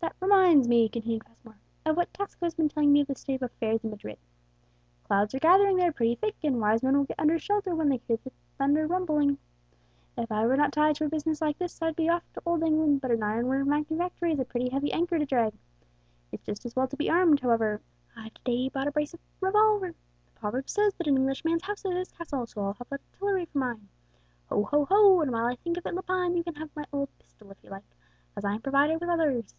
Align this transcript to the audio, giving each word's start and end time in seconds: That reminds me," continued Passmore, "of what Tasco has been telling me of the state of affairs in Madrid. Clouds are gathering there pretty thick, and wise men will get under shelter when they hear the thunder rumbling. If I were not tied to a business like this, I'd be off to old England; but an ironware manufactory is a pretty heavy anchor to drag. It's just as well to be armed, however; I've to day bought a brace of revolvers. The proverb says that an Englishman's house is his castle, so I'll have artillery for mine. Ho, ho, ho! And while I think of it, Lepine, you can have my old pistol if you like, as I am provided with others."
That 0.00 0.16
reminds 0.20 0.68
me," 0.68 0.86
continued 0.90 1.24
Passmore, 1.24 1.56
"of 1.86 1.96
what 1.96 2.12
Tasco 2.12 2.44
has 2.44 2.54
been 2.54 2.68
telling 2.68 2.92
me 2.92 3.00
of 3.00 3.06
the 3.06 3.14
state 3.14 3.36
of 3.36 3.42
affairs 3.44 3.82
in 3.84 3.88
Madrid. 3.90 4.18
Clouds 5.06 5.34
are 5.34 5.38
gathering 5.38 5.76
there 5.76 5.92
pretty 5.92 6.14
thick, 6.16 6.34
and 6.42 6.60
wise 6.60 6.82
men 6.82 6.96
will 6.98 7.04
get 7.04 7.18
under 7.18 7.38
shelter 7.38 7.74
when 7.74 7.88
they 7.88 7.96
hear 7.96 8.18
the 8.18 8.30
thunder 8.58 8.86
rumbling. 8.86 9.38
If 10.18 10.30
I 10.30 10.46
were 10.46 10.58
not 10.58 10.72
tied 10.72 10.96
to 10.96 11.06
a 11.06 11.08
business 11.08 11.40
like 11.40 11.56
this, 11.58 11.80
I'd 11.80 11.96
be 11.96 12.10
off 12.10 12.22
to 12.34 12.42
old 12.44 12.62
England; 12.62 13.00
but 13.00 13.12
an 13.12 13.22
ironware 13.22 13.64
manufactory 13.64 14.32
is 14.32 14.38
a 14.38 14.44
pretty 14.44 14.68
heavy 14.68 14.92
anchor 14.92 15.18
to 15.18 15.24
drag. 15.24 15.54
It's 16.32 16.44
just 16.44 16.66
as 16.66 16.76
well 16.76 16.88
to 16.88 16.96
be 16.98 17.08
armed, 17.10 17.40
however; 17.40 17.80
I've 18.16 18.34
to 18.34 18.42
day 18.44 18.68
bought 18.68 18.88
a 18.88 18.92
brace 18.92 19.14
of 19.14 19.20
revolvers. 19.40 19.94
The 20.26 20.38
proverb 20.40 20.68
says 20.68 20.92
that 20.94 21.06
an 21.06 21.16
Englishman's 21.16 21.62
house 21.64 21.84
is 21.84 21.92
his 21.92 22.12
castle, 22.12 22.46
so 22.46 22.62
I'll 22.62 22.72
have 22.74 22.92
artillery 22.92 23.46
for 23.46 23.58
mine. 23.58 23.88
Ho, 24.50 24.64
ho, 24.64 24.84
ho! 24.84 25.20
And 25.22 25.30
while 25.32 25.46
I 25.46 25.56
think 25.56 25.78
of 25.78 25.86
it, 25.86 25.94
Lepine, 25.94 26.36
you 26.36 26.44
can 26.44 26.56
have 26.56 26.70
my 26.76 26.84
old 26.92 27.08
pistol 27.18 27.50
if 27.50 27.58
you 27.64 27.70
like, 27.70 27.90
as 28.36 28.44
I 28.44 28.54
am 28.54 28.60
provided 28.60 29.00
with 29.00 29.08
others." 29.08 29.54